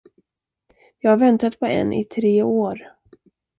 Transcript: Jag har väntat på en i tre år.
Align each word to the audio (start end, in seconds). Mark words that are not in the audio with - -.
Jag 0.99 1.11
har 1.11 1.17
väntat 1.17 1.59
på 1.59 1.65
en 1.65 1.93
i 1.93 2.05
tre 2.05 2.43
år. 2.43 2.89